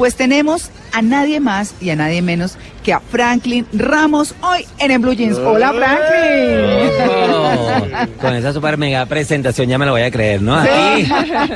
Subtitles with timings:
[0.00, 4.90] Pues tenemos a nadie más y a nadie menos que a Franklin Ramos hoy en
[4.90, 5.38] el Blue Jeans.
[5.38, 6.90] Hola, Franklin.
[8.20, 10.56] Con esa super mega presentación ya me lo voy a creer, ¿no?
[10.56, 11.06] Aquí,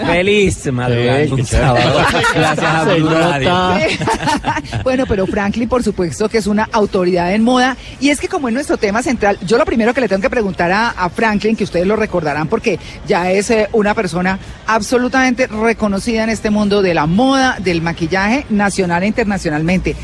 [0.07, 2.01] feliz madrugando Sí, un sábado.
[2.35, 3.11] Gracias a Blue.
[4.85, 7.77] Bueno, pero Franklin, por supuesto que es una autoridad en moda.
[8.01, 10.31] Y es que como es nuestro tema central, yo lo primero que le tengo que
[10.31, 15.47] preguntar a, a Franklin, que ustedes lo recordarán porque ya es eh, una persona absolutamente
[15.47, 19.97] reconocida en este mundo de la moda, del maquillaje nacional e internacionalmente.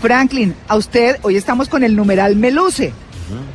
[0.00, 2.92] Franklin, a usted, hoy estamos con el numeral me luce.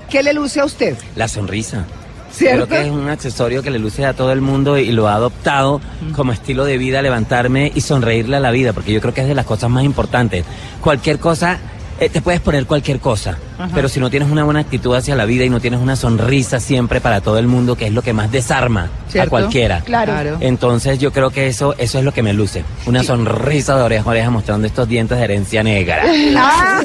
[0.10, 0.96] ¿Qué le luce a usted?
[1.16, 1.86] La sonrisa.
[2.32, 2.68] ¿Cierto?
[2.68, 5.16] Creo que es un accesorio que le luce a todo el mundo y lo ha
[5.16, 5.82] adoptado
[6.16, 9.28] como estilo de vida, levantarme y sonreírle a la vida, porque yo creo que es
[9.28, 10.46] de las cosas más importantes.
[10.82, 11.60] Cualquier cosa,
[12.00, 13.38] eh, te puedes poner cualquier cosa,
[13.74, 16.60] pero si no tienes una buena actitud hacia la vida y no tienes una sonrisa
[16.60, 19.82] siempre para todo el mundo, que es lo que más desarma a cualquiera.
[19.82, 20.38] Claro.
[20.42, 22.64] Entonces yo creo que eso, eso es lo que me luce.
[22.86, 26.04] Una sonrisa de oreja a oreja mostrando estos dientes de herencia negra.
[26.38, 26.82] Ah,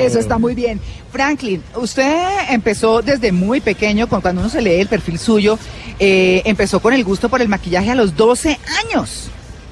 [0.00, 0.80] Eso está muy bien.
[1.12, 5.58] Franklin, usted empezó desde muy pequeño, con- cuando uno se lee el perfil suyo,
[5.98, 9.30] eh, empezó con el gusto por el maquillaje a los 12 años.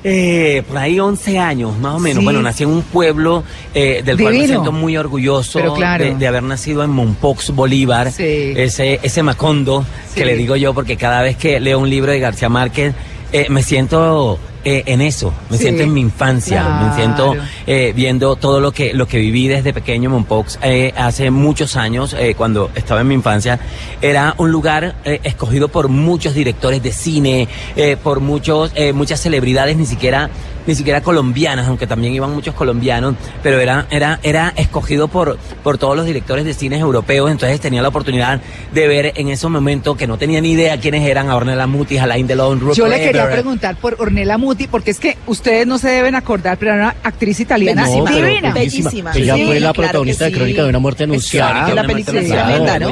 [0.09, 2.19] Eh, por ahí 11 años, más o menos.
[2.21, 2.25] Sí.
[2.25, 3.43] Bueno, nací en un pueblo
[3.75, 6.05] eh, del cual me siento muy orgulloso claro.
[6.05, 8.13] de, de haber nacido en Mompox, Bolívar.
[8.13, 8.53] Sí.
[8.57, 10.21] Ese, ese Macondo Sí.
[10.21, 12.95] que le digo yo, porque cada vez que leo un libro de García Márquez,
[13.33, 15.63] eh, me siento eh, en eso, me Sí.
[15.63, 16.87] siento en mi infancia, Claro.
[16.89, 17.35] me siento
[17.69, 21.77] eh, viendo todo lo que, lo que viví desde pequeño en Mompox eh, hace muchos
[21.77, 23.61] años, eh, cuando estaba en mi infancia.
[24.03, 29.21] Era un lugar eh, escogido por muchos directores de cine, eh, por muchos, eh, muchas
[29.21, 30.31] celebridades, ni siquiera,
[30.67, 35.79] ni siquiera colombianas, aunque también iban muchos colombianos, pero era, era, era escogido por, por
[35.79, 38.41] todos los directores de cines europeos, entonces tenía la oportunidad
[38.73, 41.99] de ver en ese momento que no tenía ni idea quiénes eran, a Ornella Muti,
[41.99, 45.79] Alain Delon, Rupert Yo le quería preguntar por Ornella Muti, porque es que ustedes no
[45.79, 48.53] se deben acordar, pero era una actriz italiana No, pero divina.
[48.53, 48.91] bellísima.
[48.91, 49.13] Bellísima.
[49.15, 51.67] Ella Sí, fue la claro protagonista de Crónica de una muerte anunciada.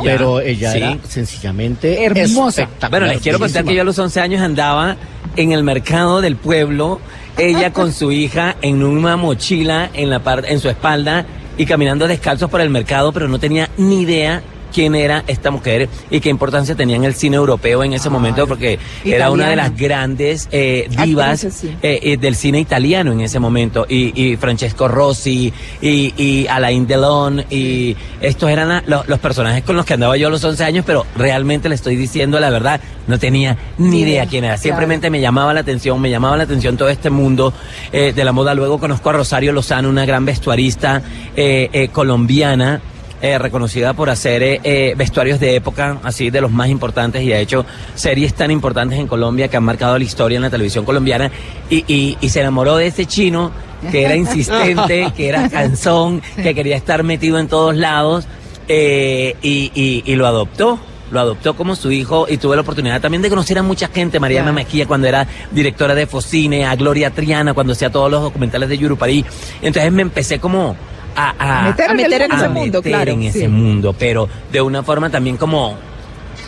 [0.02, 0.78] Pero ella Sí.
[0.78, 2.68] era sencillamente Hermosa.
[2.90, 4.96] Bueno, les quiero contar que yo a los 11 años andaba
[5.36, 7.00] en el mercado del pueblo,
[7.36, 12.06] ella con su hija en una mochila en la parte en su espalda y caminando
[12.08, 14.42] descalzos por el mercado, pero no tenía ni idea
[14.74, 18.46] quién era esta mujer y qué importancia tenía en el cine europeo en ese momento
[18.48, 21.74] porque era una de las grandes eh, divas sí.
[21.82, 23.86] eh, eh, del cine italiano en ese momento.
[23.88, 29.62] Y, y Francesco Rossi y, y Alain Delon y estos eran la- los, los personajes
[29.62, 32.50] con los que andaba yo a los 11 años pero realmente le estoy diciendo la
[32.50, 34.56] verdad no tenía ni idea quién era.
[34.56, 37.52] Simplemente me llamaba la atención me llamaba la atención todo este mundo
[37.92, 38.54] eh, de la moda.
[38.54, 41.02] Luego conozco a Rosario Lozano una gran vestuarista
[41.36, 42.80] eh, eh, colombiana
[43.24, 47.32] eh, reconocida por hacer eh, eh, vestuarios de época, así de los más importantes, y
[47.32, 47.64] ha hecho
[47.94, 51.30] series tan importantes en Colombia que han marcado la historia en la televisión colombiana,
[51.70, 53.50] y, y- y se enamoró de ese chino
[53.90, 58.26] que era insistente, que era canzón, que quería estar metido en todos lados,
[58.68, 60.78] eh, y, y- y lo adoptó.
[61.10, 64.18] Lo adoptó como su hijo y tuve la oportunidad también de conocer a mucha gente,
[64.18, 64.54] Mariana Claro.
[64.64, 68.78] Maquilla cuando era directora de Focine, a Gloria Triana cuando hacía todos los documentales de
[68.78, 69.24] Yurupari.
[69.62, 70.74] Entonces me empecé como
[71.14, 73.48] a, A meter en a meter el en ese a mundo, meter claro, en ese
[73.48, 75.76] mundo, pero de una forma también como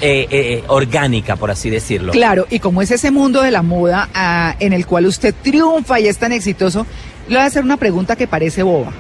[0.01, 2.13] eh, eh, orgánica, por así decirlo.
[2.13, 6.01] Claro, y como es ese mundo de la moda ah, en el cual usted triunfa
[6.01, 6.87] y es tan exitoso,
[7.29, 8.93] le voy a hacer una pregunta que parece boba.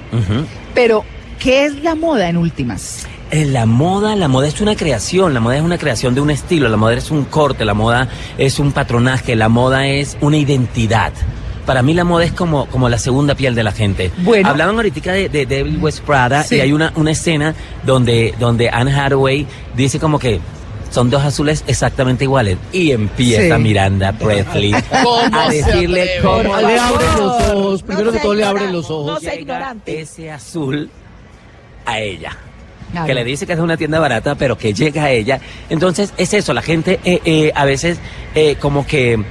[0.75, 1.05] Pero,
[1.39, 3.07] ¿qué es la moda en últimas?
[3.31, 6.31] Eh, La moda, la moda es una creación, la moda es una creación de un
[6.31, 10.37] estilo, la moda es un corte, la moda es un patronaje, la moda es una
[10.37, 11.13] identidad.
[11.67, 14.11] Para mí la moda es como, como la segunda piel de la gente.
[14.19, 14.49] Bueno.
[14.49, 16.57] Hablaban ahorita de, de Devil West Prada Sí.
[16.57, 17.55] y hay una, una escena
[17.85, 19.47] donde, donde Anne Hathaway
[19.77, 20.41] dice como que
[20.91, 22.57] son dos azules exactamente iguales.
[22.73, 23.63] Y empieza Sí.
[23.63, 24.73] Miranda Presley
[25.33, 28.73] a decirle cómo Le la- abre los ojos, No primero que todo le abre ignorante,
[28.73, 29.23] los ojos.
[29.23, 30.01] no ignorante.
[30.01, 30.89] ese azul
[31.85, 32.37] a ella.
[32.93, 33.07] Claro.
[33.09, 35.41] Que le dice que es de una tienda barata, pero que llega a ella.
[35.69, 37.99] Entonces es eso, la gente eh, eh, a veces
[38.37, 39.23] eh, como que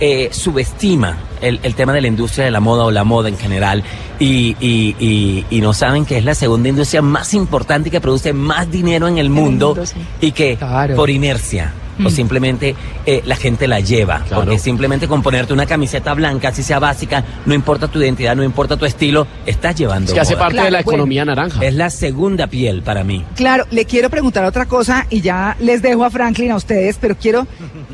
[0.00, 3.36] eh, subestima el, el tema de la industria de la moda o la moda en
[3.38, 3.82] general
[4.18, 8.00] y, y- y- y no saben que es la segunda industria más importante y que
[8.00, 9.96] produce más dinero en el mundo mundo, sí.
[10.20, 10.96] y que Claro.
[10.96, 11.72] por inercia
[12.04, 12.74] o simplemente
[13.06, 14.20] eh, la gente la lleva.
[14.20, 14.44] Claro.
[14.44, 18.42] Porque simplemente con ponerte una camiseta blanca, así sea básica, no importa tu identidad, no
[18.44, 20.90] importa tu estilo, estás llevando Es que hace parte Claro, de la bueno.
[20.98, 21.64] economía naranja.
[21.64, 23.24] Es la segunda piel para mí.
[23.34, 27.16] Claro, le quiero preguntar otra cosa y ya les dejo a Franklin a ustedes, pero
[27.16, 27.46] quiero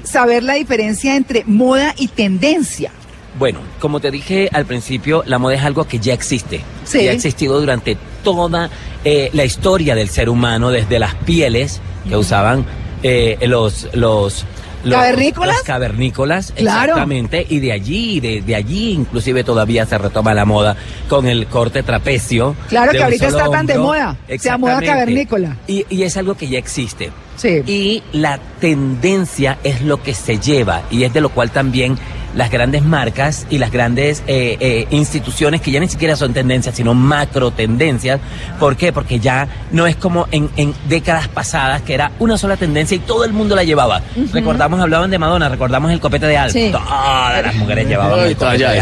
[0.04, 2.90] saber la diferencia entre moda y tendencia.
[3.38, 6.60] Bueno, como te dije al principio, la moda es algo que ya existe.
[6.84, 7.04] Sí.
[7.04, 8.68] Ya ha existido durante toda
[9.04, 12.66] eh, la historia del ser humano, desde las pieles que usaban
[13.02, 14.44] eh, los, los,
[14.84, 15.56] los- ¿Cavernícolas?
[15.56, 16.82] los cavernícolas, Claro.
[16.92, 17.46] exactamente.
[17.48, 20.76] Y de allí, de, de allí inclusive todavía se retoma la moda
[21.08, 22.56] con el corte trapecio.
[22.68, 25.56] Claro que ahorita está tan de moda, sea moda cavernícola.
[25.66, 27.10] Y, y es algo que ya existe.
[27.36, 27.62] Sí.
[27.66, 31.96] Y la tendencia es lo que se lleva y es de lo cual también
[32.34, 36.74] las grandes marcas y las grandes eh, eh, instituciones que ya ni siquiera son tendencias,
[36.74, 38.20] sino macro tendencias.
[38.58, 38.92] ¿Por qué?
[38.92, 43.00] Porque ya no es como en, en décadas pasadas que era una sola tendencia y
[43.00, 44.00] todo el mundo la llevaba.
[44.32, 46.50] Recordamos, hablaban de Madonna, recordamos el copete de.
[46.50, 46.70] Sí.
[46.72, 48.80] Todas las mujeres llevaban Ay, el copete de.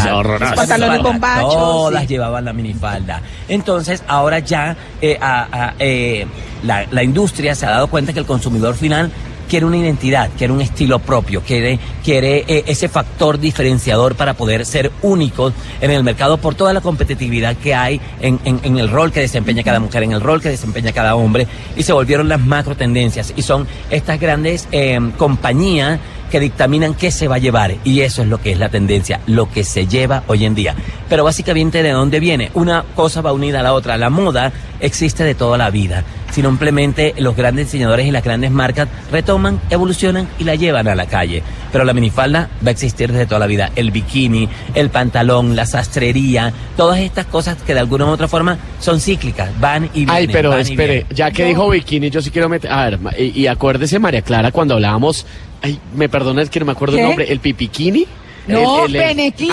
[0.56, 2.06] Pantalones Todas, bombachos, Todas sí.
[2.08, 3.20] llevaban la minifalda.
[3.48, 6.26] Entonces, ahora ya eh, a- a- eh,
[6.62, 9.10] la, la industria se ha dado cuenta que el consumidor final
[9.50, 14.64] quiere una identidad, quiere un estilo propio, quiere, quiere eh, ese factor diferenciador para poder
[14.64, 19.10] ser únicos en el mercado por toda la competitividad que hay en, en- el rol
[19.12, 22.40] que desempeña cada mujer, en el rol que desempeña cada hombre, y se volvieron las
[22.40, 23.34] macro tendencias.
[23.36, 25.98] Y son estas grandes eh, compañías
[26.30, 29.20] que dictaminan qué se va a llevar y eso es lo que es la tendencia,
[29.26, 30.76] lo que se lleva hoy en día.
[31.08, 35.24] Pero básicamente de dónde viene, una cosa va unida a la otra, la moda existe
[35.24, 40.44] de toda la vida, simplemente los grandes diseñadores y las grandes marcas retoman, evolucionan y
[40.44, 41.42] la llevan a la calle.
[41.72, 45.66] Pero la minifalda va a existir desde toda la vida, el bikini, el pantalón, la
[45.66, 50.16] sastrería, todas estas cosas que de alguna u otra forma son cíclicas, van y vienen.
[50.16, 52.72] Ay, pero espere, ya que dijo bikini, yo sí quiero meter.
[52.72, 55.26] A ver, y, y acuérdese, María Clara, cuando hablábamos.
[55.62, 57.02] Ay, me perdona, es que no me acuerdo ¿Qué?
[57.02, 57.30] el nombre.
[57.30, 58.06] ¿El pipiquini?
[58.46, 58.96] No, El-.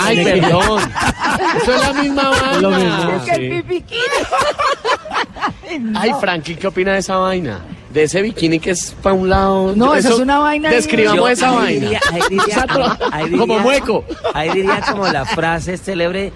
[0.00, 0.80] Ay, perdón.
[1.62, 2.60] Eso es la misma vaina.
[2.60, 3.10] Lo mismo.
[3.16, 3.98] Es que el pipiquín.
[5.94, 7.60] Ay, Franklin, ¿qué opina de esa vaina?
[7.92, 9.72] De ese bikini que es para un lado.
[9.76, 10.70] No, eso es una vaina.
[10.70, 11.80] Describamos Yo esa ahí vaina.
[11.80, 12.66] diría- ahí diría-
[13.24, 14.04] diría- como mueco.
[14.34, 16.32] Ahí diría como la frase célebre,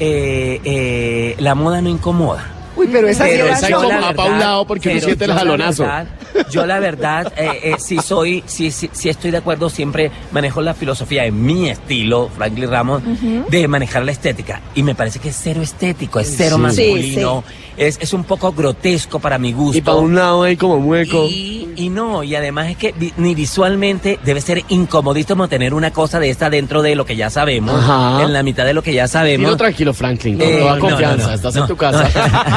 [0.00, 2.44] eh, eh, la moda no incomoda.
[2.76, 3.76] Uy, pero esa Pero esa yo.
[3.82, 5.82] como va pa' un lado porque uno pero siente el yo la jalonazo.
[5.84, 6.06] verdad-
[6.50, 10.60] Yo la verdad, eh, eh, sí soy, sí, sí, sí estoy de acuerdo, siempre manejo
[10.60, 13.02] la filosofía en mi estilo, Franklin Ramos,
[13.48, 14.60] de manejar la estética.
[14.74, 16.62] Y me parece que es cero estético, es cero Sí.
[16.62, 17.44] masculino,
[17.78, 19.76] Es, es un poco grotesco para mi gusto.
[19.76, 21.26] Y para un lado ahí como mueco.
[21.28, 25.90] Y, y no, y además es que vi- ni visualmente debe ser incomodísimo tener una
[25.90, 28.22] cosa de esta dentro de lo que ya sabemos, Ajá.
[28.22, 29.44] en la mitad de lo que ya sabemos.
[29.46, 30.38] Dilo tranquilo, Franklin.
[30.38, 31.16] Con Eh, toda no, confianza.
[31.16, 32.08] no, no, Estás no, en tu casa.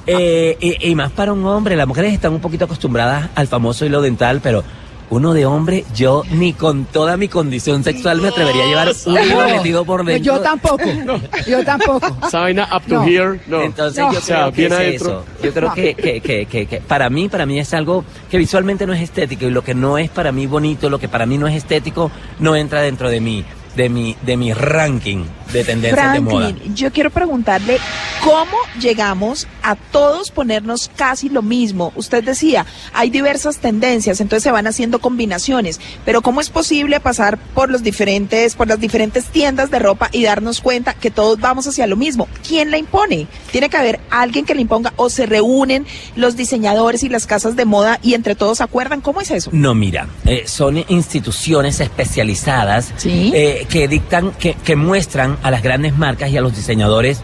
[0.08, 3.84] Eh, y, y más para un hombre, las mujeres están un poquito acostumbradas al famoso
[3.84, 4.62] hilo dental, pero
[5.10, 9.18] uno de hombre, yo ni con toda mi condición sexual me atrevería a llevar un
[9.18, 10.34] hilo metido por dentro.
[10.36, 10.84] yo tampoco.
[11.48, 12.16] Yo tampoco.
[12.26, 13.04] Esa vaina up to No.
[13.04, 13.40] here.
[13.48, 13.62] No.
[13.62, 14.12] Entonces No.
[14.12, 15.08] yo O sea, creo que es adentro.
[15.08, 15.24] eso.
[15.42, 18.86] Yo creo que, que, que, que, que para mí, para mí es algo que visualmente
[18.86, 21.36] no es estético y lo que no es para mí bonito, lo que para mí
[21.38, 23.44] no es estético, no entra dentro de mí,
[23.76, 26.46] de mi, de mi ranking de tendencias de moda.
[26.48, 27.78] Franklin, yo quiero preguntarle
[28.22, 31.93] cómo llegamos a todos ponernos casi lo mismo.
[31.96, 37.38] Usted decía, hay diversas tendencias, entonces se van haciendo combinaciones, pero ¿cómo es posible pasar
[37.38, 41.66] por los diferentes, por las diferentes tiendas de ropa y darnos cuenta que todos vamos
[41.66, 42.28] hacia lo mismo?
[42.46, 43.26] ¿Quién la impone?
[43.50, 47.56] Tiene que haber alguien que la imponga o se reúnen los diseñadores y las casas
[47.56, 49.00] de moda y entre todos acuerdan.
[49.00, 49.50] ¿Cómo es eso?
[49.52, 53.32] No, mira, eh, son instituciones especializadas Sí.
[53.35, 57.21] eh, que dictan, que, que muestran a las grandes marcas y a los diseñadores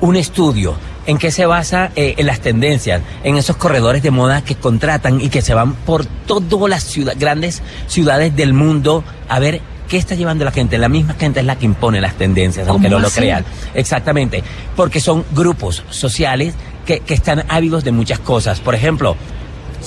[0.00, 0.74] un estudio
[1.06, 5.20] en que se basa eh, en las tendencias, en esos corredores de moda que contratan
[5.20, 9.96] y que se van por todas las ciudad- grandes ciudades del mundo a ver qué
[9.98, 10.78] está llevando la gente.
[10.78, 13.44] La misma gente es la que impone las tendencias, aunque ¿Cómo no lo crean.
[13.74, 14.42] Exactamente,
[14.74, 18.58] porque son grupos sociales que, que están ávidos de muchas cosas.
[18.60, 19.16] Por ejemplo,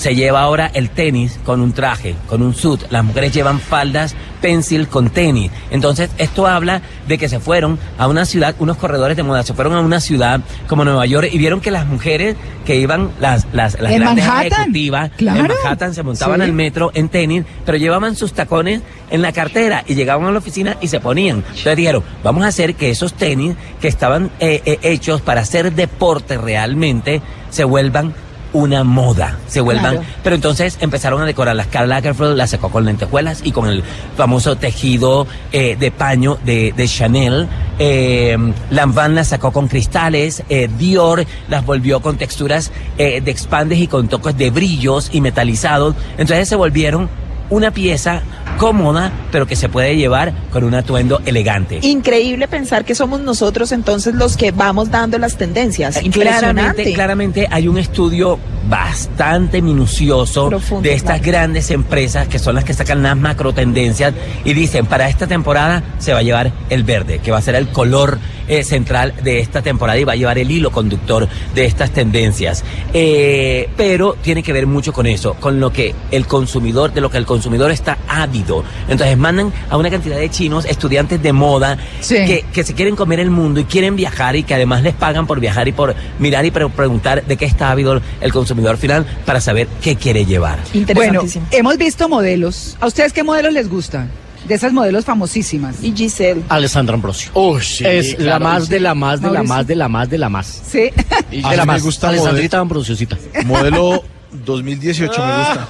[0.00, 2.80] se lleva ahora el tenis con un traje, con un suit.
[2.88, 5.50] Las mujeres llevan faldas pencil con tenis.
[5.70, 9.52] Entonces, esto habla de que se fueron a una ciudad, unos corredores de moda, se
[9.52, 13.46] fueron a una ciudad como Nueva York y vieron que las mujeres que iban, las,
[13.52, 15.40] las, las En grandes Manhattan, ejecutivas, claro.
[15.40, 16.44] en Manhattan se montaban Sí.
[16.44, 18.80] al metro en tenis, pero llevaban sus tacones
[19.10, 21.44] en la cartera y llegaban a la oficina y se ponían.
[21.48, 25.74] Entonces dijeron, vamos a hacer que esos tenis que estaban eh, eh, hechos para hacer
[25.74, 28.14] deporte realmente se vuelvan
[28.52, 29.96] una moda, se vuelvan.
[29.96, 30.06] Claro.
[30.22, 33.82] Pero entonces empezaron a decorar las Karl Lagerfeld, las sacó con lentejuelas y con el
[34.16, 37.48] famoso tejido eh, de paño de, de Chanel.
[37.78, 38.36] Eh,
[38.70, 43.86] Lanvin las sacó con cristales, eh, Dior las volvió con texturas eh, de expandes y
[43.86, 45.94] con toques de brillos y metalizados.
[46.18, 47.08] Entonces se volvieron
[47.50, 48.22] una pieza
[48.58, 51.80] cómoda, pero que se puede llevar con un atuendo elegante.
[51.82, 55.96] Increíble pensar que somos nosotros entonces los que vamos dando las tendencias.
[55.96, 58.38] Eh, Claramente, claramente hay un estudio
[58.68, 61.32] bastante minucioso Profundo, de estas claro.
[61.32, 64.12] grandes empresas que son las que sacan las macro tendencias
[64.44, 67.54] y dicen para esta temporada se va a llevar el verde, que va a ser
[67.54, 68.18] el color
[68.50, 72.62] eh, central de esta temporada y va a llevar el hilo conductor de estas tendencias.
[72.92, 77.10] Eh, pero tiene que ver mucho con eso, con lo que el consumidor, de lo
[77.10, 78.64] que el consumidor está ávido.
[78.88, 82.16] Entonces mandan a una cantidad de chinos, estudiantes de moda, Sí.
[82.26, 85.26] que, que se quieren comer el mundo y quieren viajar y que además les pagan
[85.26, 89.06] por viajar y por mirar y pre- preguntar de qué está ávido el consumidor final
[89.24, 90.58] para saber qué quiere llevar.
[90.72, 91.46] Bueno, Interesantísimo.
[91.52, 92.76] hemos visto modelos.
[92.80, 94.10] ¿A ustedes qué modelos les gustan?
[94.46, 95.76] De esas modelos famosísimas.
[95.82, 96.42] y Giselle.
[96.48, 97.30] Alessandra Ambrosio.
[97.34, 98.70] Uy, sí, es la más sí.
[98.70, 100.62] de la más de la más de la más de la más.
[100.68, 100.90] Sí.
[101.30, 101.76] Y De la más.
[101.80, 103.16] me gusta Alessandrita Ambrosiosita.
[103.44, 105.68] Modelo 2018 me gusta.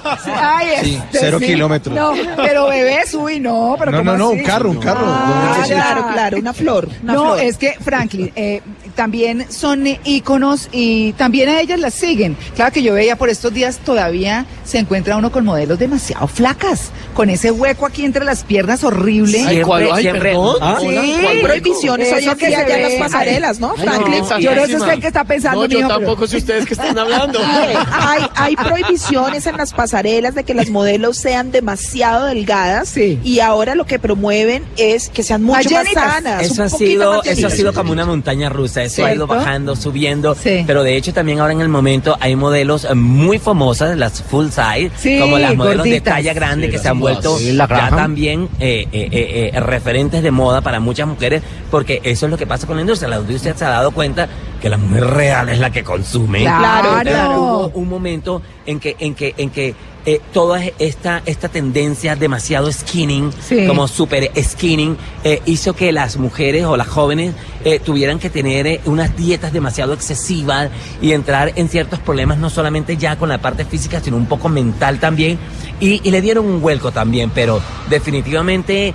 [0.57, 1.95] Ay, Sí, este, cero kilómetros.
[1.95, 3.75] No, pero bebés, uy, no.
[3.79, 4.39] Pero No, ¿cómo no, no, así?
[4.39, 5.05] un carro, un carro.
[5.05, 5.73] Ah, 2018.
[5.75, 6.89] claro, claro, una flor.
[7.03, 7.39] Una no, flor.
[7.41, 8.61] es que Franklin, eh,
[8.91, 12.37] también son íconos y también a ellas las siguen.
[12.55, 16.91] Claro que yo veía por estos días todavía se encuentra uno con modelos demasiado flacas,
[17.13, 19.43] con ese hueco aquí entre las piernas horrible.
[19.45, 19.89] Ay, ¿cuál?
[19.91, 20.55] Ay, siempre- perdón.
[20.61, 20.87] Ah, Sí.
[21.21, 24.19] ¿Cuál prohibiciones Eso hoy en las pasarelas, ¿no, Ay, Franklin?
[24.21, 26.65] no, Yo no sé usted qué está pensando, No, yo mijo, pero- tampoco sé ustedes
[26.65, 27.39] que están hablando.
[27.91, 28.55] hay, hay
[28.91, 33.19] prohibiciones en las pasarelas de que las modelos sean demasiado delgadas Sí.
[33.23, 36.43] y ahora lo que promueven es que sean mucho Más sanas.
[36.43, 39.27] Eso un ha sido, más eso ha sido como una montaña rusa, eso ha ido
[39.27, 40.63] bajando, subiendo, Sí.
[40.67, 44.47] pero de hecho también ahora en el momento hay modelos eh, muy famosas, las full
[44.49, 46.03] size, Sí, como las modelos gorditas.
[46.03, 50.23] de talla grande Sí, que se han vuelto ya también eh, eh, eh, eh, referentes
[50.23, 53.19] de moda para muchas mujeres, porque eso es lo que pasa con la industria, la
[53.19, 54.27] industria se ha dado cuenta
[54.61, 56.41] que la mujer real es la que consume.
[56.41, 57.41] Claro, claro.
[57.41, 59.73] Hubo un momento en que, en que, en que
[60.05, 63.67] eh, toda esta, esta tendencia demasiado skinning, Sí.
[63.67, 68.65] como super skinning, eh, hizo que las mujeres o las jóvenes eh, tuvieran que tener
[68.67, 70.69] eh, unas dietas demasiado excesivas
[71.01, 74.49] y entrar en ciertos problemas, no solamente ya con la parte física, sino un poco
[74.49, 75.37] mental también.
[75.79, 78.93] Y, y le dieron un vuelco también, pero definitivamente...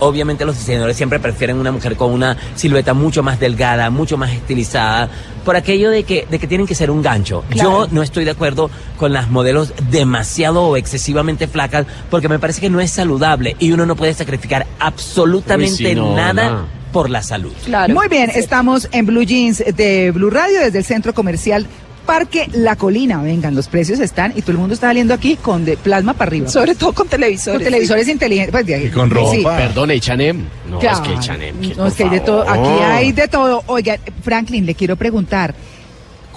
[0.00, 4.32] Obviamente los diseñadores siempre prefieren una mujer con una silueta mucho más delgada, mucho más
[4.32, 5.08] estilizada,
[5.44, 7.44] por aquello de que, de que tienen que ser un gancho.
[7.50, 7.86] Claro.
[7.86, 12.60] Yo no estoy de acuerdo con las modelos demasiado o excesivamente flacas, porque me parece
[12.60, 16.64] que no es saludable y uno no puede sacrificar absolutamente Uy, sí, no, nada no.
[16.92, 17.52] por la salud.
[17.64, 17.94] Claro.
[17.94, 21.66] Muy bien, estamos en Blue Jeans de Blue Radio desde el centro comercial
[22.06, 23.22] Parque La Colina.
[23.22, 26.28] Vengan, los precios están y todo el mundo está saliendo aquí con de plasma para
[26.30, 26.48] arriba.
[26.48, 27.58] Sobre todo con televisores.
[27.60, 28.52] con televisores inteligentes.
[28.52, 29.14] Pues, de- Y con sí.
[29.14, 29.56] ropa.
[29.56, 30.40] Perdón, H&M.
[30.68, 31.02] No, Claro.
[31.02, 31.74] es que H&M.
[31.76, 32.48] No, es que hay de todo.
[32.48, 33.62] Aquí hay de todo.
[33.66, 35.54] Oiga, Franklin, le quiero preguntar.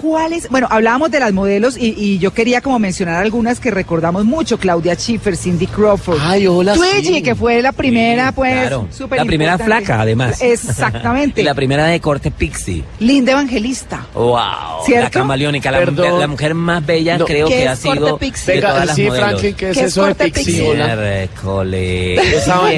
[0.04, 0.50] ¿Cuáles?
[0.50, 4.58] Bueno, hablábamos de las modelos y, y yo quería como mencionar algunas que recordamos mucho.
[4.58, 6.18] Claudia Schiffer, Cindy Crawford.
[6.20, 7.22] Ay, hola, Twiggy, sí.
[7.22, 8.86] que fue la primera, pues, Claro.
[8.90, 9.86] súper La primera importante.
[9.86, 10.42] flaca, además.
[10.42, 11.40] Exactamente.
[11.40, 12.84] Y la primera de corte pixie.
[13.00, 14.06] Linda Evangelista.
[14.12, 14.34] Wow.
[14.84, 15.04] ¿Cierto?
[15.04, 17.24] La camaleónica, la, mujer, la mujer más bella No.
[17.24, 18.54] creo ¿Qué que es ha sido corte pixie?
[18.56, 19.28] de todas Venga, las sí, modelos.
[19.30, 20.44] Franklin, ¿qué es ¿Qué es eso de corte Pixie?
[20.44, 20.70] pixie?
[20.70, 21.28] Hola.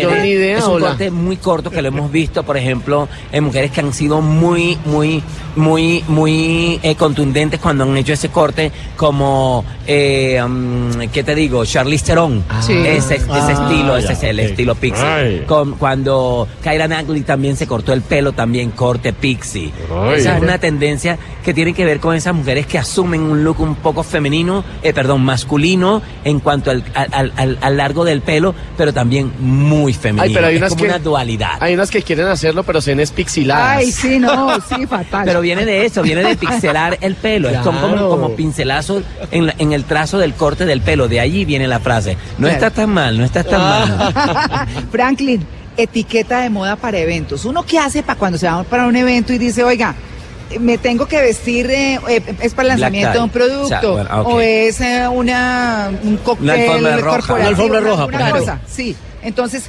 [0.00, 0.86] Yo ni idea, Es un hola.
[0.88, 4.78] corte muy corto que lo hemos visto, por ejemplo, en mujeres que han sido muy,
[4.84, 5.22] muy,
[5.56, 11.64] muy, muy eh, contundentes cuando han hecho ese corte, como, eh, mm, ¿qué te digo?
[11.64, 12.44] Charlize Theron.
[12.60, 12.74] Sí.
[12.74, 14.44] Ese, ese Ah, estilo, ese ya, es el ok.
[14.46, 15.44] estilo pixie.
[15.46, 19.72] Con, cuando Kyra Knightley también se cortó el pelo, también corte pixie.
[19.90, 20.20] Ay.
[20.20, 23.60] Esa es una tendencia que tiene que ver con esas mujeres que asumen un look
[23.60, 28.54] un poco femenino, eh, perdón, masculino en cuanto al, al, al- al largo del pelo,
[28.76, 30.22] pero también muy femenino.
[30.24, 31.52] Ay, pero hay es unas como que- una dualidad.
[31.60, 33.78] Hay unas que quieren hacerlo, pero se ven espixiladas.
[33.78, 35.22] Ay, sí, no, sí, fatal.
[35.24, 37.48] Pero viene de eso, viene de pixelar el pelo.
[37.48, 38.10] Es como, Claro.
[38.10, 41.08] como pincelazos en, la- en el trazo del corte del pelo.
[41.08, 42.16] De allí viene la frase.
[42.38, 42.54] No Claro.
[42.54, 44.66] está tan mal, no está tan mal.
[44.90, 45.46] Franklin,
[45.76, 47.44] etiqueta de moda para eventos.
[47.44, 49.94] ¿Uno qué hace para cuando se va para un evento y dice, oiga,
[50.60, 53.80] me tengo que vestir, eh, eh, es para el lanzamiento de un producto, O sea,
[53.80, 54.28] bueno, ah, ok.
[54.28, 57.34] o es eh, una, un cóctel Una alfombra roja.
[57.34, 58.38] Una alfombra roja, alguna claro.
[58.38, 58.60] cosa.
[58.66, 59.64] Sí, entonces,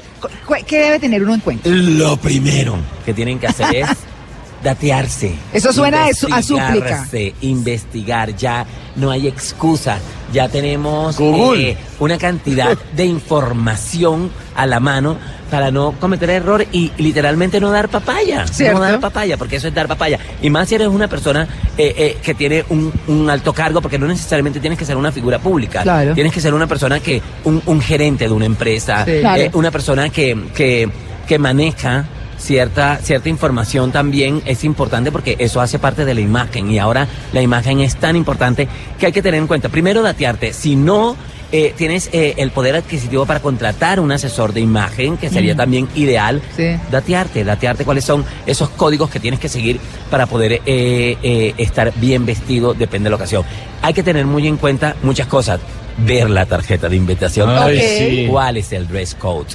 [0.67, 1.67] ¿qué debe tener uno en cuenta?
[1.69, 2.75] Lo primero
[3.05, 3.87] que tienen que hacer es
[4.63, 5.33] datearse.
[5.53, 7.07] Eso suena a su- a súplica.
[7.41, 9.99] Investigar, ya no hay excusa.
[10.33, 15.15] Ya tenemos eh, una cantidad de información a la mano
[15.49, 18.45] para no cometer error y literalmente no dar papaya.
[18.47, 18.79] ¿Cierto?
[18.79, 20.19] No dar papaya, porque eso es dar papaya.
[20.41, 21.47] Y más si eres una persona
[21.77, 25.11] eh, eh, que tiene un, un alto cargo, porque no necesariamente tienes que ser una
[25.13, 25.83] figura pública.
[25.83, 26.13] Claro.
[26.13, 29.11] Tienes que ser una persona que, un, un gerente de una empresa, Sí.
[29.11, 29.43] eh, Claro.
[29.53, 30.89] una persona que, que,
[31.25, 32.05] que maneja
[32.37, 37.07] cierta, cierta información también es importante porque eso hace parte de la imagen y ahora
[37.33, 38.67] la imagen es tan importante
[38.99, 39.69] que hay que tener en cuenta.
[39.69, 40.53] Primero, datearte.
[40.53, 41.15] Si no
[41.51, 45.87] eh, tienes eh, el poder adquisitivo para contratar un asesor de imagen, que sería también
[45.95, 46.41] ideal.
[46.55, 46.77] Sí.
[46.91, 49.79] Datearte, datearte cuáles son esos códigos que tienes que seguir
[50.09, 53.43] para poder eh, eh, estar bien vestido, depende de la ocasión.
[53.81, 55.59] Hay que tener muy en cuenta muchas cosas.
[55.99, 57.49] Ver la tarjeta de invitación.
[57.49, 58.27] Ay, sí.
[58.29, 59.47] ¿Cuál es el dress code?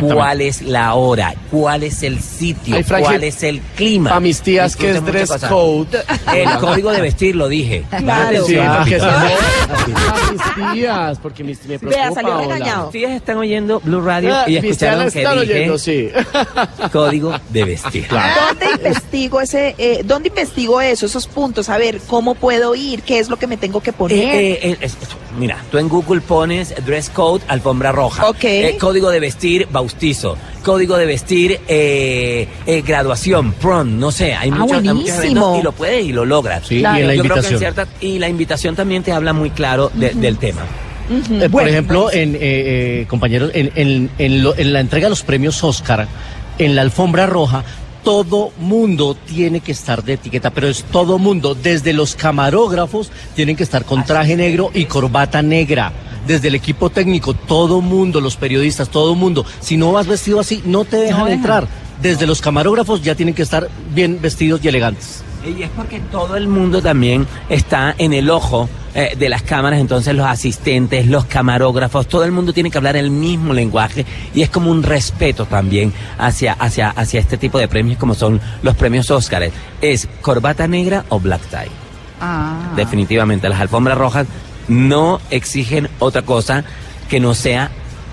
[0.00, 1.34] ¿Cuál es la hora?
[1.50, 2.76] ¿Cuál es el sitio?
[2.76, 4.10] Ay, ¿Cuál es el clima?
[4.10, 5.98] Para mis tías que es dress code.
[6.34, 7.84] El código de vestir, lo dije.
[7.98, 8.44] Claro.
[8.44, 9.04] Sí, porque papito.
[9.10, 12.02] a mis tías, porque mis, me preocupa.
[12.02, 12.84] Vea, salió.
[12.86, 15.78] Ustedes están oyendo Blue Radio Ah, y mis tías la escucharon que están dije oyendo,
[15.78, 16.10] sí.
[16.92, 18.06] código de vestir.
[18.08, 21.68] ¿Dónde investigo ese, eh, dónde investigo eso, esos puntos?
[21.68, 23.02] A ver, ¿cómo puedo ir?
[23.02, 24.18] ¿Qué es lo que me tengo que poner?
[24.18, 24.96] Eh, eh, eh, es-
[25.38, 28.28] mira, tú en Google pones dress code, alfombra roja.
[28.28, 28.44] Ok.
[28.44, 30.36] Eh, código de vestir, bautizo.
[30.62, 34.34] Código de vestir, eh, eh, graduación, prom, no sé.
[34.34, 35.22] Hay Ah, muchos, muchos buenísimo.
[35.22, 36.66] eventos y lo puedes y lo logras.
[36.66, 37.58] Sí, y en la Yo creo que en invitación.
[37.58, 40.62] cierta- y la invitación también te habla muy claro de- del tema.
[41.40, 45.10] Eh, por ejemplo, en, eh, eh, compañeros, en, en- en lo- en la entrega de
[45.10, 46.06] los premios Oscar,
[46.58, 47.64] en la alfombra roja,
[48.02, 53.56] todo mundo tiene que estar de etiqueta, pero es todo mundo, desde los camarógrafos tienen
[53.56, 55.92] que estar con traje negro y corbata negra.
[56.26, 59.44] Desde el equipo técnico, todo mundo, los periodistas, todo mundo.
[59.60, 61.66] Si no vas vestido así, no te dejan entrar.
[62.02, 65.22] Desde los camarógrafos ya tienen que estar bien vestidos y elegantes.
[65.44, 69.80] Y es porque todo el mundo también está en el ojo eh, de las cámaras,
[69.80, 74.04] entonces los asistentes, los camarógrafos, todo el mundo tiene que hablar el mismo lenguaje
[74.34, 78.40] y es como un respeto también hacia, hacia, hacia este tipo de premios como son
[78.62, 79.50] los premios Óscar.
[79.80, 81.70] Es corbata negra o black tie.
[82.20, 82.72] Ah.
[82.76, 84.26] Definitivamente, las alfombras rojas
[84.68, 86.64] no exigen otra cosa
[87.08, 87.70] que no sea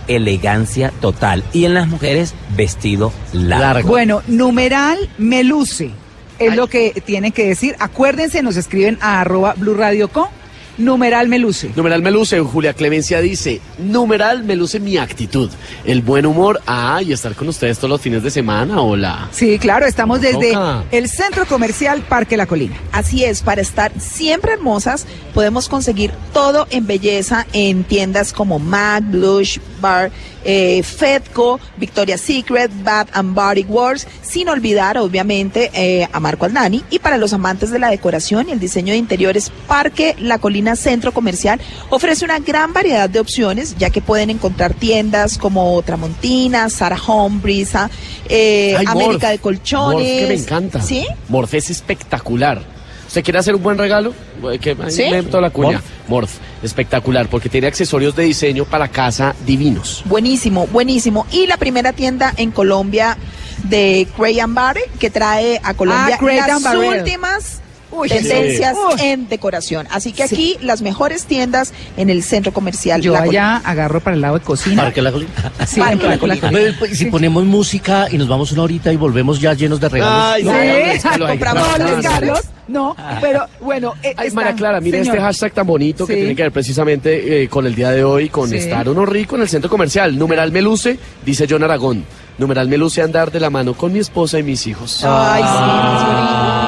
[0.08, 1.44] elegancia total.
[1.54, 3.62] Y en las mujeres, vestido largo.
[3.62, 3.90] Largo.
[3.90, 5.92] Bueno, numeral me luce.
[6.40, 7.76] Es lo que tienen que decir.
[7.80, 10.30] Acuérdense, nos escriben a arroba Blue Radio Co.
[10.78, 11.72] Numeral me luce.
[11.76, 15.50] Numeral me luce, Julia Clemencia dice, numeral me luce mi actitud,
[15.86, 19.28] el buen humor, ah, y estar con ustedes todos los fines de semana, hola.
[19.32, 20.54] Sí, claro, estamos desde
[20.92, 22.76] el Centro Comercial Parque La Colina.
[22.92, 29.04] Así es, para estar siempre hermosas, podemos conseguir todo en belleza en tiendas como MAC,
[29.10, 30.12] Blush, Bar,
[30.48, 36.84] eh, Fedco, Victoria's Secret, Bath and Body Works, sin olvidar, obviamente, eh, a Marco Aldani.
[36.90, 40.76] Y para los amantes de la decoración y el diseño de interiores, Parque La Colina
[40.78, 46.70] Centro Comercial ofrece una gran variedad de opciones, ya que pueden encontrar tiendas como Tramontina,
[46.70, 47.90] Sarah Home, Brisa,
[48.30, 49.32] eh, Ay, América Morph.
[49.32, 49.94] de Colchones.
[49.94, 50.82] Morph, que me encanta.
[50.82, 51.06] ¿Sí?
[51.28, 52.77] Morph es espectacular.
[53.08, 54.14] ¿Usted quiere hacer un buen regalo?
[54.62, 55.06] Que, ¿Sí?
[55.32, 55.82] la cuña.
[56.08, 56.32] Morph,
[56.64, 60.04] espectacular, porque tiene accesorios de diseño para casa divinos.
[60.06, 61.26] Buenísimo, buenísimo.
[61.32, 63.18] Y la primera tienda en Colombia
[63.64, 67.62] de Cray and Barre que trae a Colombia Ah, las últimas
[67.98, 69.06] Uy, tendencias sí.
[69.06, 69.88] en decoración.
[69.92, 70.36] Así que Sí.
[70.36, 73.02] aquí las mejores tiendas en el centro comercial.
[73.02, 73.56] Yo La Colina.
[73.58, 74.84] allá agarro para el lado de cocina.
[74.84, 75.32] Parque La Colina.
[75.66, 76.50] Sí, Parque La La Colina.
[76.50, 76.76] Colina.
[76.80, 80.54] Pues, Si ponemos música y nos vamos una horita y volvemos ya llenos de regalos.
[80.54, 82.14] Ay, Sí, no, compramos no, Luis gracias.
[82.14, 83.94] Carlos, no, pero bueno.
[84.04, 85.16] eh, Ay, María Clara, mire señor.
[85.16, 86.20] este hashtag tan bonito que Sí.
[86.20, 88.58] tiene que ver precisamente eh, con el día de hoy, con Sí.
[88.58, 90.18] estar uno rico en el centro comercial.
[90.18, 92.04] Numeral me luce, dice John Aragón.
[92.38, 95.04] Numeral me luce andar de la mano con mi esposa y mis hijos.
[95.04, 96.67] Ay, sí, más Y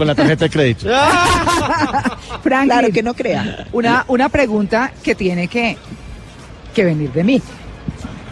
[0.00, 0.86] con la tarjeta de crédito.
[2.42, 3.66] Franklin, Claro que no crea.
[3.72, 5.76] Una, una pregunta que tiene que,
[6.74, 7.42] que venir de mí.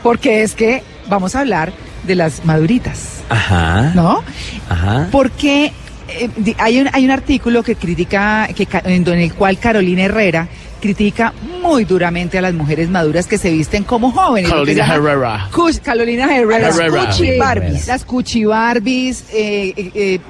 [0.02, 1.72] Porque es que vamos a hablar
[2.04, 3.92] de las maduritas, Ajá.
[3.94, 4.22] ¿no?
[4.68, 5.09] Ajá.
[5.11, 5.72] Porque
[6.09, 10.48] eh, hay, un, hay un artículo que critica, que, en en el cual Carolina Herrera
[10.81, 14.48] critica muy duramente a las mujeres maduras que se visten como jóvenes.
[14.48, 15.48] Carolina Herrera.
[15.52, 16.68] Cuch- Carolina Herrera.
[16.68, 17.07] Las Herrera.
[17.07, 17.87] Cuchi Sí, Barbies.
[17.88, 19.24] Las Cuchi Barbies.
[19.33, 20.20] eh, eh, eh,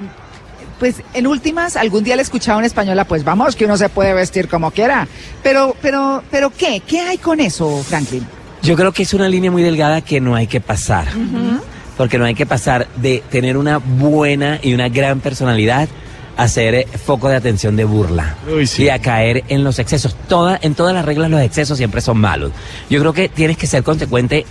[0.79, 3.89] pues en últimas, algún día le escuchaba a una española, pues vamos, que uno se
[3.89, 5.07] puede vestir como quiera.
[5.43, 6.81] Pero, pero, pero, ¿qué?
[6.85, 8.25] ¿Qué hay con eso, Franklin?
[8.63, 11.07] Yo creo que es una línea muy delgada que no hay que pasar.
[11.97, 15.89] Porque no hay que pasar de tener una buena y una gran personalidad
[16.37, 18.37] a ser eh, foco de atención de burla.
[18.49, 18.83] Uy, sí.
[18.83, 20.15] Y a caer en los excesos.
[20.29, 22.53] Toda, en todas las reglas los excesos siempre son malos.
[22.89, 24.45] Yo creo que tienes que ser consecuente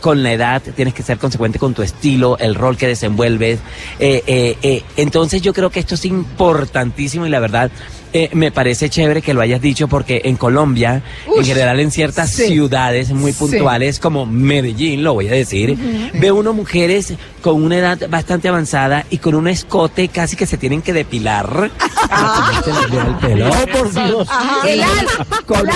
[0.00, 3.60] con la edad, tienes que ser consecuente con tu estilo, el rol que desenvuelves.
[3.98, 7.70] Eh, eh, eh, entonces yo creo que esto es importantísimo y la verdad
[8.12, 11.90] eh, me parece chévere que lo hayas dicho porque en Colombia, en Ush, general en
[11.90, 12.46] ciertas sí.
[12.46, 13.38] ciudades muy Sí.
[13.38, 15.76] puntuales como Medellín, lo voy a decir,
[16.14, 20.56] veo uno mujeres con una edad bastante avanzada y con un escote casi que se
[20.56, 21.70] tienen que depilar.
[22.64, 23.50] Se les lleva el pelo.
[23.50, 24.28] Oh, por Dios.
[24.66, 25.06] El al,
[25.44, 25.66] Con,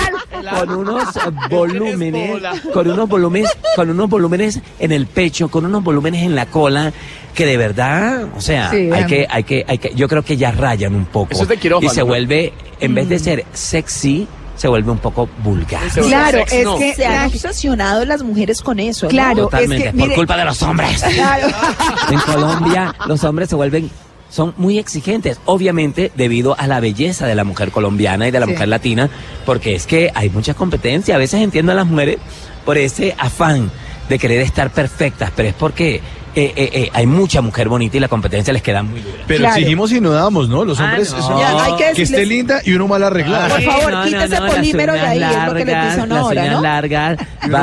[0.58, 1.04] con unos
[1.50, 6.46] volúmenes, con unos volúmenes, con unos volúmenes en el pecho, con unos volúmenes en la
[6.46, 6.92] cola,
[7.34, 10.36] que de verdad, o sea, Sí, hay que, hay que, hay que, yo creo que
[10.36, 11.32] ya rayan un poco.
[11.32, 12.06] Eso es de quirófano, y se ¿no?
[12.06, 15.82] vuelve, en vez de ser sexy, se vuelve un poco vulgar.
[15.94, 16.78] Claro, sex, es no.
[16.78, 19.06] que Se han obsesionado las mujeres con eso.
[19.06, 19.10] ¿no?
[19.10, 21.02] Claro, Totalmente, es que por mire, culpa de los hombres.
[21.02, 21.48] claro.
[22.12, 23.90] En Colombia los hombres se vuelven
[24.28, 28.46] son muy exigentes, obviamente debido a la belleza de la mujer colombiana y de la
[28.46, 28.52] Sí.
[28.52, 29.10] mujer latina,
[29.44, 31.16] porque es que hay mucha competencia.
[31.16, 32.16] A veces entiendo a las mujeres
[32.64, 33.70] por ese afán
[34.12, 36.00] de querer estar perfectas, pero es porque
[36.34, 39.16] eh, eh, eh, hay mucha mujer bonita y la competencia les queda muy dura.
[39.26, 39.56] Pero Claro.
[39.56, 40.64] exigimos y no damos, ¿no?
[40.64, 41.22] Los Ah, hombres no.
[41.22, 43.48] son- Ya, hay que que esté linda y uno mal arreglado.
[43.54, 46.08] Por favor, no, quítese no, no, polímero de ahí, uñas es lo que les largas,
[46.08, 46.60] las ahora, uñas ¿no?
[46.62, 47.18] largas,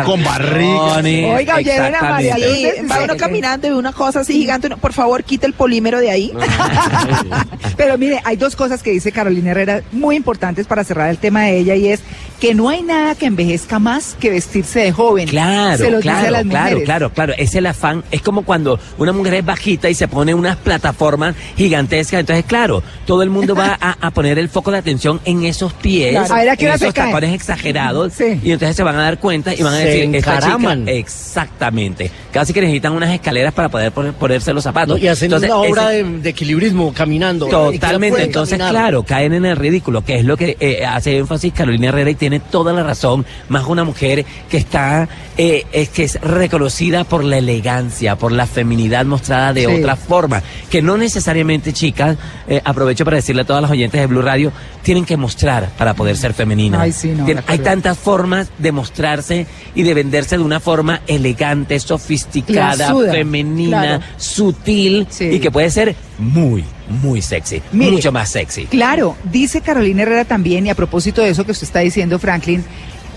[0.06, 1.36] con barriga.
[1.36, 2.82] Oiga, oye, era María exactamente.
[2.82, 4.68] Sí, va uno caminando y una cosa así gigante.
[4.68, 6.32] uno, por favor, quite el polímero de ahí.
[7.78, 11.44] Pero mire, hay dos cosas que dice Carolina Herrera muy importantes para cerrar el tema
[11.44, 12.02] de ella y es
[12.40, 15.28] que no hay nada que envejezca más que vestirse de joven.
[15.28, 16.84] Claro, Se los dice a claro, las claro, mujeres.
[16.86, 17.34] claro, claro.
[17.38, 18.04] Es el afán.
[18.12, 18.59] Es como cuando
[18.98, 22.20] una mujer es bajita y se pone unas plataformas gigantescas.
[22.22, 25.74] Entonces, claro, todo el mundo va a, a poner el foco de atención en esos
[25.74, 26.34] pies, Claro.
[26.34, 28.14] A ver, ¿a en esos tacones exagerados.
[28.14, 28.40] Sí.
[28.44, 30.88] Y entonces se van a dar cuenta y van a Se decir, esta chica, encaraman.
[30.90, 32.12] exactamente.
[32.32, 34.98] Casi que necesitan unas escaleras para poder poner- ponerse los zapatos.
[35.00, 35.04] ¿no?
[35.04, 37.48] Y hacen Entonces, una obra ese- de, de equilibrismo caminando.
[37.48, 38.82] Totalmente, entonces caminar.
[38.84, 42.16] claro, caen en el ridículo, que es lo que eh, hace énfasis Carolina Herrera y
[42.16, 47.24] tiene toda la razón, más una mujer que está, eh, es que es reconocida por
[47.24, 49.68] la elegancia, por la feminidad mostrada de Sí.
[49.68, 54.08] otra forma, que no necesariamente chicas, eh, aprovecho para decirle a todas las oyentes de
[54.08, 54.52] Blue Radio,
[54.84, 56.82] tienen que mostrar para poder ser femeninas.
[56.82, 60.60] Ay, sí, no, Tien- de hay tantas formas de mostrarse y de venderse de una
[60.60, 64.04] forma elegante, sofisticada, femenina, claro.
[64.18, 65.26] sutil Sí.
[65.26, 66.64] y que puede ser muy,
[67.02, 68.66] muy sexy, Mire, mucho más sexy.
[68.66, 72.64] Claro, dice Carolina Herrera también, y a propósito de eso que usted está diciendo, Franklin,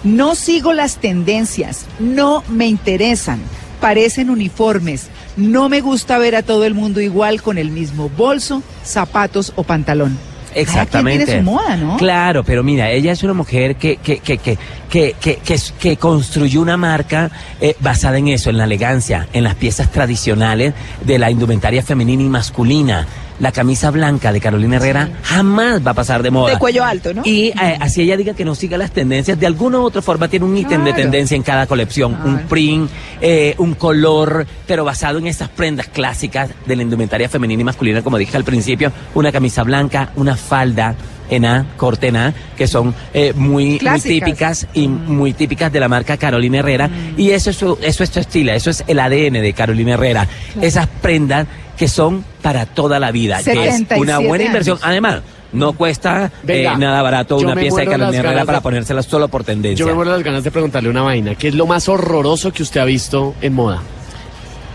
[0.05, 3.41] no sigo las tendencias, no me interesan,
[3.83, 8.63] parecen uniformes, no me gusta ver a todo el mundo igual con el mismo bolso,
[8.85, 10.17] zapatos o pantalón.
[10.55, 11.25] Exactamente.
[11.25, 11.97] tiene su moda, ¿no?
[11.97, 14.57] Claro, pero mira, ella es una mujer que, que, que, que,
[14.89, 19.43] que, que, que, que construyó una marca eh, basada en eso, en la elegancia, en
[19.43, 23.07] las piezas tradicionales de la indumentaria femenina y masculina.
[23.41, 26.53] La camisa blanca de Carolina Herrera jamás va a pasar de moda.
[26.53, 27.23] De cuello alto, ¿no?
[27.25, 30.29] Y eh, así ella diga que no siga las tendencias, de alguna u otra forma
[30.29, 32.91] tiene un ítem de tendencia en cada colección, un print,
[33.21, 38.03] eh, un color, pero basado en esas prendas clásicas de la indumentaria femenina y masculina,
[38.03, 40.95] como dije al principio, una camisa blanca, una falda
[41.31, 45.89] en A, corte en A, que son eh, muy, típicas y muy típicas de la
[45.89, 46.89] marca Carolina Herrera.
[46.89, 47.15] Mm.
[47.19, 50.29] Y eso es, su- eso es tu estilo, eso es el ADN de Carolina Herrera.
[50.61, 51.47] Esas prendas
[51.83, 54.77] que son para toda la vida, que es 77 una buena inversión.
[54.77, 54.87] años.
[54.89, 59.03] Además, no cuesta Venga, eh, nada barato una pieza de Carolina Herrera para de- ponérsela
[59.03, 59.81] solo por tendencia.
[59.85, 61.35] Yo me muero las ganas de preguntarle una vaina.
[61.35, 63.83] ¿Qué es lo más horroroso que usted ha visto en moda?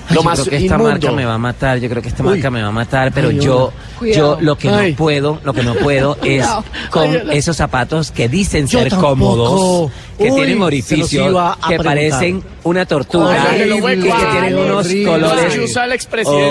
[0.10, 0.92] Lo yo más creo que esta inmundo.
[0.92, 2.30] marca me va a matar, yo creo que esta Uy.
[2.30, 4.38] marca me va a matar, pero Ay, yo, Cuidado.
[4.38, 4.92] yo lo que Ay.
[4.92, 6.64] no puedo, lo que no puedo es Cuidado.
[6.92, 9.10] con Ay, esos zapatos que dicen Yo ser tampoco.
[9.12, 11.84] cómodos, que Uy, tienen orificios, que preguntar.
[11.84, 15.12] parecen una tortuga, que tienen unos Horrible.
[15.12, 15.44] colores.
[15.46, 16.48] Los que usa el expresidente.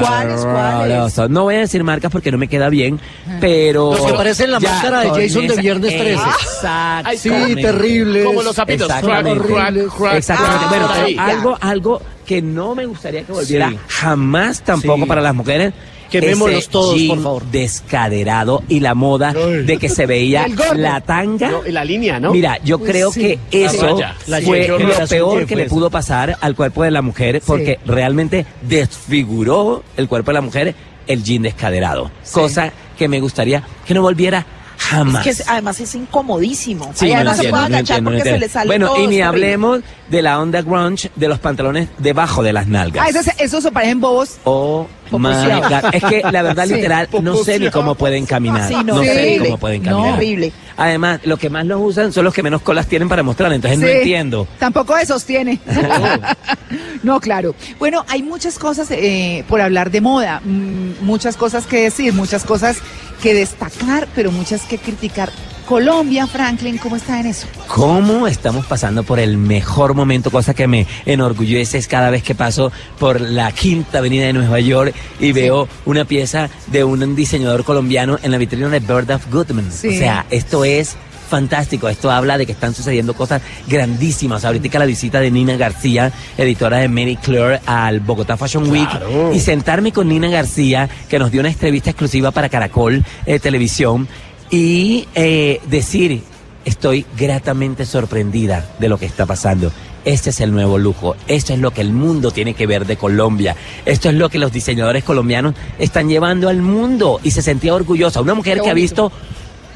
[0.00, 0.90] ¿Cuáles, cuáles?
[0.96, 1.30] horrorosos.
[1.30, 3.00] No voy a decir marcas porque no me queda bien,
[3.40, 6.22] pero Los que parecen la Ya, máscara de Jason de esa- Viernes 13.
[6.42, 7.18] Exactamente.
[7.18, 8.24] Sí, terrible.
[8.24, 8.88] Como los zapitos.
[8.88, 9.46] Exactamente.
[9.48, 10.14] crack, crack.
[10.14, 10.64] Exactamente.
[10.64, 13.76] Ah, bueno, algo, algo que no me gustaría que volviera Sí.
[13.88, 15.08] jamás tampoco Sí.
[15.08, 15.72] para las mujeres.
[16.12, 17.44] Quemémoslos ese todos, jean por favor.
[17.46, 19.64] Descaderado y la moda Ay.
[19.64, 21.50] de que se veía la tanga.
[21.50, 22.32] No, y la línea, ¿no?
[22.32, 23.36] Mira, yo Uy, creo sí.
[23.50, 23.98] que eso.
[24.28, 25.74] La fue lo peor ¿Qué que le eso?
[25.74, 30.74] pudo pasar al cuerpo de la mujer porque realmente desfiguró el cuerpo de la mujer
[31.08, 32.12] el jean descaderado.
[32.32, 34.46] Cosa que me gustaría que no volviera
[34.90, 35.26] jamás.
[35.26, 36.90] Es que además es incomodísimo.
[36.94, 38.46] Sí, Ahí no además se entiendo, puede no agachar entiendo, no porque se entiendo.
[38.46, 42.42] le sale Bueno, todo, y ni hablemos de la onda grunge de los pantalones debajo
[42.42, 43.06] de las nalgas.
[43.06, 44.38] Ah, esos, esos se parecen bobos.
[44.44, 44.86] Oh
[45.92, 46.74] Es que la verdad, Sí.
[46.74, 48.68] literal, no sé ni cómo pueden caminar.
[48.68, 49.90] Sí, no, no sé ni cómo pueden No.
[49.90, 50.14] caminar.
[50.18, 50.52] Terrible.
[50.76, 53.78] Además, los que más los usan son los que menos colas tienen para mostrar, entonces
[53.78, 54.46] no entiendo.
[54.58, 55.58] Tampoco se sostiene.
[57.02, 57.54] no, claro.
[57.78, 62.44] Bueno, hay muchas cosas eh, por hablar de moda, mm, muchas cosas que decir, muchas
[62.44, 62.78] cosas
[63.22, 65.30] que destacar, pero muchas que criticar.
[65.70, 67.46] Colombia, Franklin, ¿cómo está en eso?
[67.68, 70.32] ¿Cómo estamos pasando por el mejor momento?
[70.32, 74.58] Cosa que me enorgullece es cada vez que paso por la quinta avenida de Nueva
[74.58, 79.30] York y veo una pieza de un diseñador colombiano en la vitrina de Bird of
[79.30, 79.70] Goodman.
[79.70, 79.90] Sí.
[79.90, 80.96] O sea, esto es
[81.30, 81.88] fantástico.
[81.88, 84.44] Esto habla de que están sucediendo cosas grandísimas.
[84.44, 88.90] Ahorita la visita de Nina García, editora de Mary Claire, al Bogotá Fashion Week.
[88.90, 89.32] Claro.
[89.32, 94.08] Y sentarme con Nina García, que nos dio una entrevista exclusiva para Caracol eh, Televisión,
[94.50, 96.22] y eh, decir,
[96.64, 99.70] estoy gratamente sorprendida de lo que está pasando.
[100.04, 101.14] Este es el nuevo lujo.
[101.26, 103.54] Esto es lo que el mundo tiene que ver de Colombia.
[103.84, 107.20] Esto es lo que los diseñadores colombianos están llevando al mundo.
[107.22, 108.20] Y se sentía orgullosa.
[108.20, 109.12] Una mujer que ha visto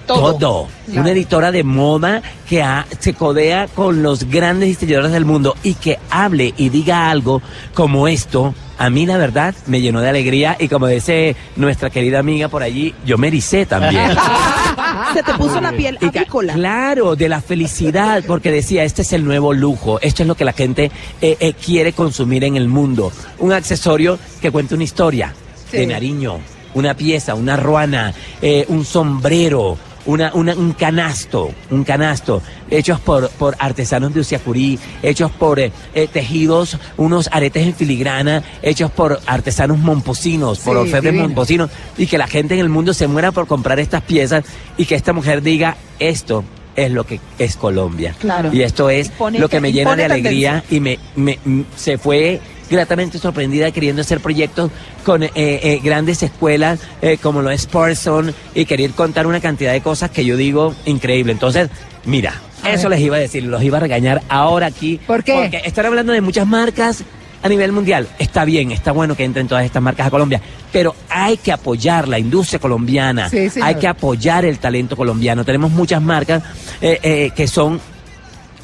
[0.07, 0.35] Todo.
[0.37, 0.69] todo.
[0.87, 1.01] Claro.
[1.01, 5.75] Una editora de moda que ha- se codea con los grandes diseñadores del mundo y
[5.75, 7.41] que hable y diga algo
[7.75, 8.55] como esto.
[8.77, 12.63] A mí la verdad me llenó de alegría y como dice nuestra querida amiga por
[12.63, 14.11] allí, yo me ericé también.
[15.15, 16.55] Se te puso la piel avícola.
[16.55, 20.45] Claro, de la felicidad, porque decía, este es el nuevo lujo, esto es lo que
[20.45, 20.91] la gente
[21.23, 23.13] eh, eh, quiere consumir en el mundo.
[23.39, 25.33] Un accesorio que cuenta una historia
[25.71, 25.79] Sí.
[25.79, 26.39] de Nariño,
[26.75, 28.13] una pieza, una ruana,
[28.43, 29.79] eh, un sombrero.
[30.07, 35.73] Una, una- un canasto, un canasto, hechos por, por artesanos de Usiacurí, hechos por eh,
[35.95, 41.29] eh, tejidos, unos aretes en filigrana, hechos por artesanos momposinos, por Sí, orfebres divino.
[41.29, 44.45] momposinos, y que la gente en el mundo se muera por comprar estas piezas
[44.77, 46.45] y que esta mujer diga esto
[46.77, 48.15] es lo que es Colombia.
[48.19, 48.53] Claro.
[48.53, 51.39] Y esto es lo que me llena de alegría y me, me-
[51.77, 52.41] se fue
[52.71, 54.71] gratamente sorprendida queriendo hacer proyectos
[55.05, 59.73] con eh, eh, grandes escuelas eh, como lo es Parson y querer contar una cantidad
[59.73, 61.33] de cosas que yo digo increíble.
[61.33, 61.69] Entonces,
[62.05, 62.99] mira, A eso ver.
[62.99, 65.01] les iba a decir, los iba a regañar ahora aquí.
[65.07, 65.35] ¿Por qué?
[65.35, 67.05] Porque están hablando de muchas marcas
[67.43, 68.09] a nivel mundial.
[68.19, 70.41] Está bien, está bueno que entren todas estas marcas a Colombia,
[70.73, 75.45] pero hay que apoyar la industria colombiana, Sí, hay que apoyar el talento colombiano.
[75.45, 76.43] Tenemos muchas marcas
[76.81, 77.79] eh, que son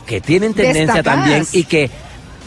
[0.07, 1.21] que tienen tendencia Destacadas.
[1.25, 1.89] también y que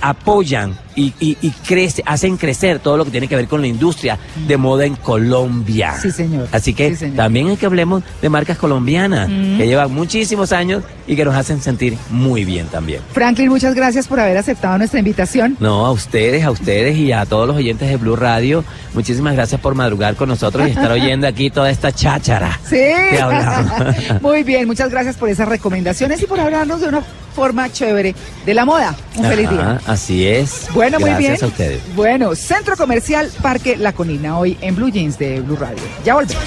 [0.04, 3.68] apoyan y, y, y crece, hacen crecer todo lo que tiene que ver con la
[3.68, 5.96] industria de moda en Colombia.
[6.00, 6.48] Sí, señor.
[6.52, 7.16] Así que Sí, señor.
[7.18, 11.62] también hay que hablemos de marcas colombianas que llevan muchísimos años y que nos hacen
[11.62, 13.02] sentir muy bien también.
[13.13, 15.58] Franklin, muchas gracias por haber aceptado nuestra invitación.
[15.60, 18.63] No, a ustedes, a ustedes y a todos los oyentes de Blue Radio,
[18.94, 22.60] muchísimas gracias por madrugar con nosotros y estar oyendo aquí toda esta cháchara.
[22.66, 22.76] Sí.
[23.10, 23.72] que hablamos.
[24.22, 27.02] Muy bien, muchas gracias por esas recomendaciones y por hablarnos de una
[27.34, 28.15] forma chévere
[28.46, 28.96] de la moda.
[29.15, 29.82] Un feliz Ajá, día.
[29.86, 30.67] Así es.
[30.74, 31.32] Bueno, muy bien.
[31.32, 31.82] Gracias a ustedes.
[31.96, 35.84] Bueno, Centro Comercial Parque La Colina, hoy en Blue Jeans de Blue Radio.
[36.06, 36.43] Ya volvemos.